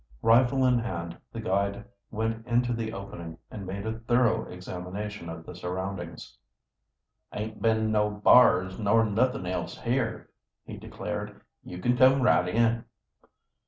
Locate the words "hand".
0.79-1.15